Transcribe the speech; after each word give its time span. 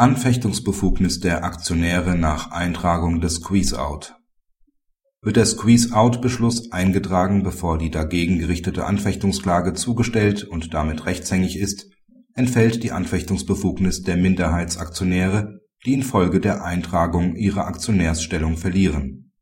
Anfechtungsbefugnis 0.00 1.20
der 1.20 1.44
Aktionäre 1.44 2.16
nach 2.16 2.52
Eintragung 2.52 3.20
des 3.20 3.34
Squeeze-Out 3.34 4.14
Wird 5.20 5.36
der 5.36 5.44
Squeeze-Out-Beschluss 5.44 6.72
eingetragen, 6.72 7.42
bevor 7.42 7.76
die 7.76 7.90
dagegen 7.90 8.38
gerichtete 8.38 8.86
Anfechtungsklage 8.86 9.74
zugestellt 9.74 10.44
und 10.44 10.72
damit 10.72 11.04
rechtshängig 11.04 11.58
ist, 11.58 11.90
entfällt 12.32 12.82
die 12.82 12.92
Anfechtungsbefugnis 12.92 14.00
der 14.02 14.16
Minderheitsaktionäre, 14.16 15.60
die 15.84 15.92
infolge 15.92 16.40
der 16.40 16.64
Eintragung 16.64 17.36
ihre 17.36 17.66
Aktionärsstellung 17.66 18.56
verlieren. 18.56 19.34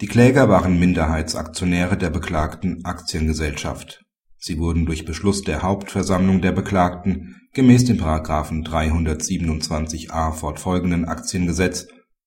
Die 0.00 0.06
Kläger 0.06 0.48
waren 0.48 0.78
Minderheitsaktionäre 0.78 1.98
der 1.98 2.10
beklagten 2.10 2.84
Aktiengesellschaft 2.84 4.04
Sie 4.44 4.58
wurden 4.58 4.86
durch 4.86 5.04
Beschluss 5.04 5.42
der 5.42 5.62
Hauptversammlung 5.62 6.42
der 6.42 6.50
Beklagten 6.50 7.41
gemäß 7.52 7.84
dem§ 7.84 7.98
327a 8.66 10.32
fortfolgenden 10.32 11.04
Aktiengesetz 11.04 11.86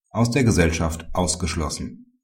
aus 0.09 0.31
der 0.31 0.43
Gesellschaft 0.43 1.07
ausgeschlossen. 1.13 2.20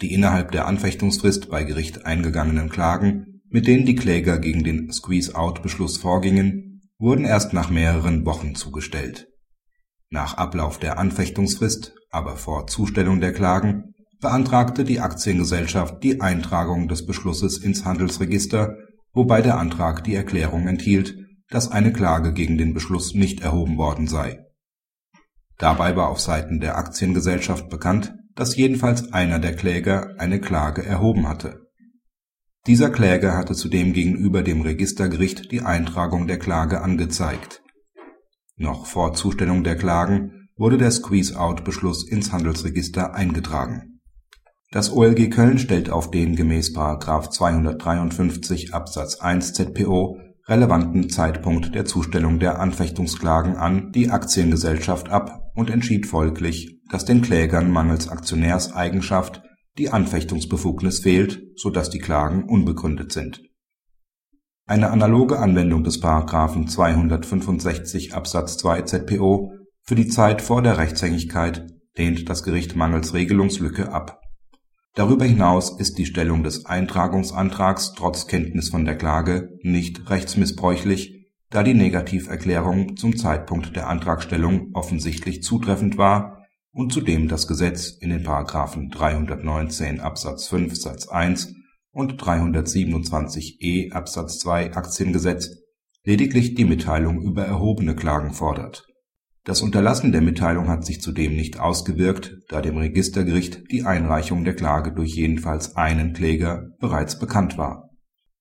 Die 0.00 0.12
innerhalb 0.12 0.52
der 0.52 0.66
Anfechtungsfrist 0.66 1.50
bei 1.50 1.64
Gericht 1.64 2.06
eingegangenen 2.06 2.68
Klagen, 2.68 3.42
mit 3.48 3.66
denen 3.66 3.86
die 3.86 3.94
Kläger 3.94 4.38
gegen 4.38 4.64
den 4.64 4.92
Squeeze-Out-Beschluss 4.92 5.96
vorgingen, 5.96 6.82
wurden 6.98 7.24
erst 7.24 7.52
nach 7.52 7.70
mehreren 7.70 8.24
Wochen 8.26 8.54
zugestellt. 8.54 9.28
Nach 10.10 10.34
Ablauf 10.36 10.78
der 10.78 10.98
Anfechtungsfrist, 10.98 11.94
aber 12.10 12.36
vor 12.36 12.66
Zustellung 12.66 13.20
der 13.20 13.32
Klagen, 13.32 13.94
beantragte 14.20 14.84
die 14.84 15.00
Aktiengesellschaft 15.00 16.02
die 16.02 16.20
Eintragung 16.20 16.88
des 16.88 17.06
Beschlusses 17.06 17.58
ins 17.58 17.84
Handelsregister 17.84 18.76
wobei 19.12 19.42
der 19.42 19.58
Antrag 19.58 20.04
die 20.04 20.14
Erklärung 20.14 20.68
enthielt, 20.68 21.16
dass 21.50 21.70
eine 21.70 21.92
Klage 21.92 22.32
gegen 22.32 22.58
den 22.58 22.74
Beschluss 22.74 23.14
nicht 23.14 23.40
erhoben 23.40 23.76
worden 23.76 24.06
sei. 24.06 24.38
Dabei 25.58 25.96
war 25.96 26.08
auf 26.08 26.20
Seiten 26.20 26.60
der 26.60 26.78
Aktiengesellschaft 26.78 27.68
bekannt, 27.68 28.14
dass 28.34 28.56
jedenfalls 28.56 29.12
einer 29.12 29.38
der 29.38 29.54
Kläger 29.54 30.14
eine 30.18 30.40
Klage 30.40 30.84
erhoben 30.84 31.28
hatte. 31.28 31.66
Dieser 32.66 32.90
Kläger 32.90 33.36
hatte 33.36 33.54
zudem 33.54 33.92
gegenüber 33.92 34.42
dem 34.42 34.62
Registergericht 34.62 35.50
die 35.50 35.62
Eintragung 35.62 36.26
der 36.26 36.38
Klage 36.38 36.80
angezeigt. 36.80 37.62
Noch 38.56 38.86
vor 38.86 39.14
Zustellung 39.14 39.64
der 39.64 39.76
Klagen 39.76 40.48
wurde 40.56 40.78
der 40.78 40.90
Squeeze-Out-Beschluss 40.90 42.06
ins 42.08 42.32
Handelsregister 42.32 43.14
eingetragen 43.14 43.90
das 44.72 44.92
OLG 44.92 45.30
Köln 45.30 45.58
stellt 45.58 45.90
auf 45.90 46.12
den 46.12 46.36
gemäß§ 46.36 46.76
253 47.30 48.72
Absatz 48.72 49.16
1 49.16 49.52
ZPO 49.52 50.16
relevanten 50.50 51.08
Zeitpunkt 51.08 51.76
der 51.76 51.84
Zustellung 51.84 52.40
der 52.40 52.58
Anfechtungsklagen 52.58 53.56
an 53.56 53.92
die 53.92 54.10
Aktiengesellschaft 54.10 55.08
ab 55.08 55.52
und 55.54 55.70
entschied 55.70 56.06
folglich, 56.06 56.80
dass 56.90 57.04
den 57.04 57.22
Klägern 57.22 57.70
mangels 57.70 58.08
Aktionärseigenschaft 58.08 59.42
die 59.78 59.90
Anfechtungsbefugnis 59.90 60.98
fehlt, 60.98 61.40
so 61.54 61.70
dass 61.70 61.88
die 61.88 62.00
Klagen 62.00 62.42
unbegründet 62.48 63.12
sind. 63.12 63.40
Eine 64.66 64.90
analoge 64.90 65.38
Anwendung 65.38 65.84
des§ 65.84 66.02
265 66.66 68.14
Absatz 68.14 68.56
2 68.58 68.82
ZPO 68.82 69.52
für 69.82 69.94
die 69.94 70.08
Zeit 70.08 70.42
vor 70.42 70.62
der 70.62 70.78
Rechtshängigkeit 70.78 71.64
lehnt 71.96 72.28
das 72.28 72.42
Gericht 72.42 72.74
mangels 72.74 73.14
Regelungslücke 73.14 73.92
ab 73.92 74.20
Darüber 75.00 75.24
hinaus 75.24 75.70
ist 75.80 75.96
die 75.96 76.04
Stellung 76.04 76.42
des 76.42 76.66
Eintragungsantrags 76.66 77.94
trotz 77.96 78.26
Kenntnis 78.26 78.68
von 78.68 78.84
der 78.84 78.98
Klage 78.98 79.58
nicht 79.62 80.10
rechtsmissbräuchlich, 80.10 81.26
da 81.48 81.62
die 81.62 81.72
Negativerklärung 81.72 82.98
zum 82.98 83.16
Zeitpunkt 83.16 83.74
der 83.74 83.88
Antragstellung 83.88 84.72
offensichtlich 84.74 85.42
zutreffend 85.42 85.96
war 85.96 86.44
und 86.70 86.92
zudem 86.92 87.28
das 87.28 87.48
Gesetz 87.48 87.96
in 87.98 88.10
den§ 88.10 88.26
319 88.90 90.00
Absatz 90.00 90.48
5 90.48 90.76
Satz 90.76 91.08
1 91.08 91.54
und 91.92 92.22
327e 92.22 93.92
Absatz 93.92 94.38
2 94.40 94.74
Aktiengesetz 94.74 95.48
lediglich 96.04 96.56
die 96.56 96.66
Mitteilung 96.66 97.22
über 97.22 97.46
erhobene 97.46 97.96
Klagen 97.96 98.34
fordert 98.34 98.89
das 99.44 99.62
Unterlassen 99.62 100.12
der 100.12 100.20
Mitteilung 100.20 100.68
hat 100.68 100.84
sich 100.84 101.00
zudem 101.00 101.34
nicht 101.34 101.58
ausgewirkt, 101.58 102.36
da 102.48 102.60
dem 102.60 102.76
Registergericht 102.76 103.62
die 103.70 103.84
Einreichung 103.84 104.44
der 104.44 104.54
Klage 104.54 104.92
durch 104.92 105.14
jedenfalls 105.14 105.76
einen 105.76 106.12
Kläger 106.12 106.68
bereits 106.78 107.18
bekannt 107.18 107.56
war. 107.56 107.88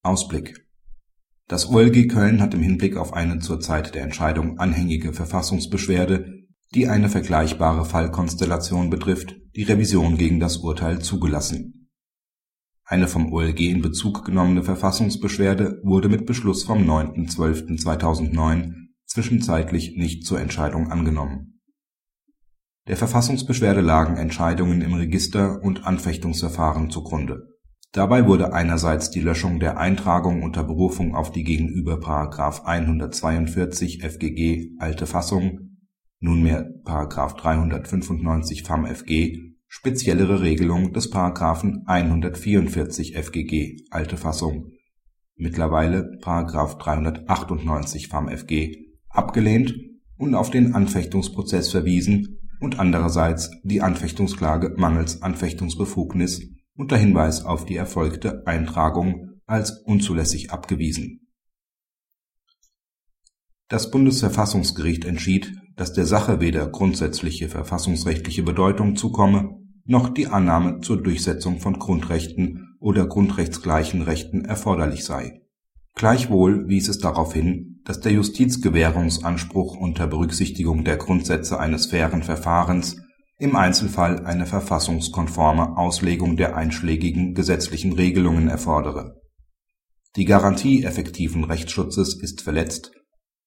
Ausblick 0.01 0.65
Das 1.47 1.69
OLG 1.69 2.09
Köln 2.09 2.41
hat 2.41 2.53
im 2.53 2.61
Hinblick 2.61 2.97
auf 2.97 3.13
eine 3.13 3.39
zur 3.39 3.61
Zeit 3.61 3.95
der 3.95 4.03
Entscheidung 4.03 4.59
anhängige 4.59 5.13
Verfassungsbeschwerde, 5.13 6.33
die 6.75 6.87
eine 6.87 7.09
vergleichbare 7.09 7.85
Fallkonstellation 7.85 8.89
betrifft, 8.89 9.37
die 9.55 9.63
Revision 9.63 10.17
gegen 10.17 10.39
das 10.39 10.57
Urteil 10.57 10.99
zugelassen. 10.99 11.89
Eine 12.83 13.07
vom 13.07 13.31
OLG 13.31 13.61
in 13.61 13.81
Bezug 13.81 14.25
genommene 14.25 14.63
Verfassungsbeschwerde 14.63 15.79
wurde 15.83 16.09
mit 16.09 16.25
Beschluss 16.25 16.63
vom 16.63 16.89
9.12.2009 16.89 18.88
zwischenzeitlich 19.09 19.97
nicht 19.97 20.25
zur 20.25 20.39
Entscheidung 20.39 20.91
angenommen. 20.91 21.59
Der 22.87 22.97
Verfassungsbeschwerde 22.97 23.81
lagen 23.81 24.17
Entscheidungen 24.17 24.81
im 24.81 24.93
Register 24.93 25.61
und 25.61 25.85
Anfechtungsverfahren 25.85 26.89
zugrunde. 26.89 27.47
Dabei 27.91 28.27
wurde 28.27 28.53
einerseits 28.53 29.09
die 29.09 29.19
Löschung 29.19 29.59
der 29.59 29.77
Eintragung 29.79 30.43
unter 30.43 30.63
Berufung 30.63 31.15
auf 31.15 31.31
die 31.31 31.43
gegenüber§ 31.43 31.95
142 32.63 34.03
FGG 34.03 34.75
alte 34.77 35.07
Fassung 35.07 35.77
(nunmehr§ 36.19 36.69
395 37.37 38.63
FamFG) 38.63 39.55
speziellere 39.67 40.41
Regelung 40.41 40.93
des§ 40.93 41.11
144 41.85 43.17
FGG 43.17 43.85
alte 43.89 44.17
Fassung 44.17 44.71
(mittlerweile§ 45.35 46.11
398 46.77 48.07
FamFG 48.07 48.88
abgelehnt 49.09 49.75
und 50.17 50.35
auf 50.35 50.49
den 50.49 50.75
Anfechtungsprozess 50.75 51.71
verwiesen 51.71 52.39
und 52.59 52.79
andererseits 52.79 53.51
die 53.63 53.81
Anfechtungsklage 53.81 54.75
mangels 54.77 55.21
Anfechtungsbefugnis 55.21 56.41
unter 56.75 56.97
Hinweis 56.97 57.43
auf 57.43 57.65
die 57.65 57.75
erfolgte 57.75 58.45
Eintragung 58.47 59.41
als 59.45 59.81
unzulässig 59.83 60.51
abgewiesen. 60.51 61.27
Das 63.67 63.91
Bundesverfassungsgericht 63.91 65.05
entschied, 65.05 65.53
dass 65.75 65.93
der 65.93 66.05
Sache 66.05 66.41
weder 66.41 66.67
grundsätzliche 66.67 67.49
verfassungsrechtliche 67.49 68.43
Bedeutung 68.43 68.95
zukomme, 68.95 69.59
noch 69.85 70.09
die 70.09 70.27
Annahme 70.27 70.81
zur 70.81 71.01
Durchsetzung 71.01 71.59
von 71.59 71.79
Grundrechten 71.79 72.75
oder 72.79 73.07
grundrechtsgleichen 73.07 74.01
Rechten 74.01 74.45
erforderlich 74.45 75.03
sei. 75.03 75.41
Gleichwohl 75.95 76.67
wies 76.67 76.87
es 76.87 76.99
darauf 76.99 77.33
hin 77.33 77.68
dass 77.85 77.99
der 77.99 78.11
Justizgewährungsanspruch 78.11 79.75
unter 79.75 80.07
Berücksichtigung 80.07 80.83
der 80.83 80.97
Grundsätze 80.97 81.59
eines 81.59 81.87
fairen 81.87 82.23
Verfahrens 82.23 82.97
im 83.37 83.55
Einzelfall 83.55 84.25
eine 84.25 84.45
verfassungskonforme 84.45 85.77
Auslegung 85.77 86.35
der 86.35 86.57
einschlägigen 86.57 87.33
gesetzlichen 87.33 87.93
Regelungen 87.93 88.49
erfordere. 88.49 89.21
Die 90.15 90.25
Garantie 90.25 90.83
effektiven 90.83 91.45
Rechtsschutzes 91.45 92.21
ist 92.21 92.41
verletzt, 92.41 92.91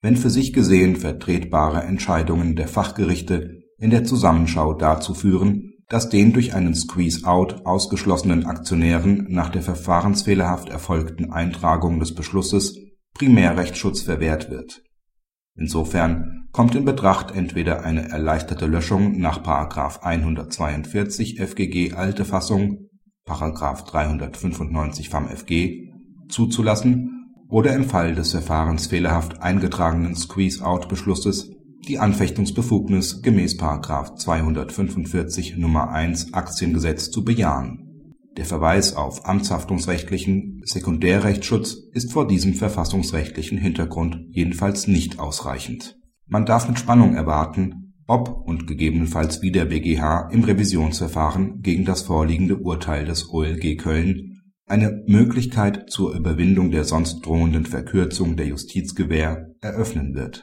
wenn 0.00 0.16
für 0.16 0.31
sich 0.31 0.53
gesehen 0.53 0.97
vertretbare 0.97 1.82
Entscheidungen 1.82 2.56
der 2.56 2.69
Fachgerichte 2.69 3.62
in 3.78 3.91
der 3.91 4.04
Zusammenschau 4.04 4.72
dazu 4.75 5.12
führen, 5.12 5.72
dass 5.88 6.09
den 6.09 6.32
durch 6.32 6.54
einen 6.54 6.75
Squeeze-out 6.75 7.66
ausgeschlossenen 7.66 8.47
Aktionären 8.47 9.26
nach 9.28 9.50
der 9.50 9.62
verfahrensfehlerhaft 9.62 10.70
erfolgten 10.70 11.32
Eintragung 11.32 12.00
des 12.00 12.14
Beschlusses 12.14 12.78
Primärrechtsschutz 13.15 14.03
verwehrt 14.03 14.50
wird. 14.50 14.83
Insofern 15.55 16.49
kommt 16.53 16.75
in 16.75 16.85
Betracht 16.85 17.31
entweder 17.35 17.85
eine 17.85 18.09
erleichterte 18.09 18.67
Löschung 18.67 19.19
nach§ 19.19 19.43
142 20.00 21.41
FGG 21.41 21.94
alte 21.94 22.25
Fassung§ 22.25 22.88
395 23.87 25.11
FamFG 25.11 25.91
zuzulassen 26.29 27.35
oder 27.49 27.75
im 27.75 27.85
Fall 27.85 28.14
des 28.14 28.32
verfahrensfehlerhaft 28.32 29.43
eingetragenen 29.43 30.17
Squeeze-out-Beschlusses 30.17 31.50
die 31.87 31.99
Anfechtungsbefugnis 31.99 33.23
gemäß§ 33.23 33.59
245 34.17 35.59
Nr. 35.59 35.91
1 35.91 36.32
Aktiengesetz 36.32 37.11
zu 37.11 37.25
bejahen 37.25 37.92
der 38.37 38.44
Verweis 38.44 38.96
auf 38.96 39.26
amtshaftungsrechtlichen 39.26 40.62
Sekundärrechtsschutz 40.64 41.75
ist 41.93 42.12
vor 42.12 42.26
diesem 42.26 42.55
verfassungsrechtlichen 42.55 43.58
Hintergrund 43.58 44.26
jedenfalls 44.31 44.87
nicht 44.87 45.19
ausreichend. 45.19 45.99
Man 46.26 46.46
darf 46.46 46.69
mit 46.69 46.79
Spannung 46.79 47.14
erwarten, 47.14 47.94
ob 48.06 48.31
und 48.46 48.67
gegebenenfalls 48.67 49.43
wie 49.43 49.52
der 49.52 49.67
BGH 49.67 50.31
im 50.31 50.44
Revisionsverfahren 50.44 51.61
gegen 51.61 51.84
das 51.84 52.02
vorliegende 52.02 52.56
Urteil 52.56 53.05
des 53.05 53.31
OLG 53.31 53.76
Köln 53.76 54.40
eine 54.67 55.02
Möglichkeit 55.06 55.90
zur 55.90 56.14
Überwindung 56.14 56.70
der 56.70 56.85
sonst 56.85 57.20
drohenden 57.20 57.67
Verkürzung 57.67 58.37
der 58.37 58.46
Justizgewähr 58.46 59.50
eröffnen 59.61 60.14
wird 60.14 60.40